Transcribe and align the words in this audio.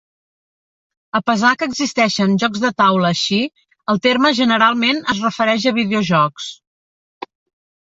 A 1.19 1.19
pesar 1.27 1.51
que 1.59 1.67
existeixen 1.71 2.33
jocs 2.45 2.63
de 2.63 2.71
taula 2.83 3.11
així, 3.17 3.39
el 3.95 4.01
terme 4.07 4.33
generalment 4.41 5.05
es 5.15 5.23
refereix 5.29 5.71
a 5.73 5.77
videojocs. 5.79 6.51